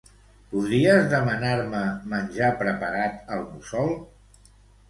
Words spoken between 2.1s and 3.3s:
menjar preparat